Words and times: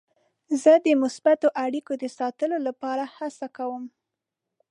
زه 0.61 0.71
د 0.85 0.87
مثبتو 1.03 1.47
اړیکو 1.65 1.93
د 1.97 2.03
ساتلو 2.17 2.57
لپاره 2.67 3.03
هڅه 3.15 3.47
کوم. 3.57 3.83